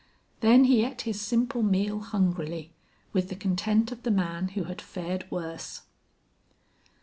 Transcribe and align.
Then 0.39 0.63
he 0.63 0.83
ate 0.83 1.01
his 1.01 1.21
simple 1.21 1.61
meal 1.61 1.99
hungrily, 1.99 2.73
with 3.13 3.29
the 3.29 3.35
content 3.35 3.91
of 3.91 4.01
the 4.01 4.09
man 4.09 4.47
who 4.47 4.63
had 4.63 4.81
fared 4.81 5.29
worse. 5.29 5.81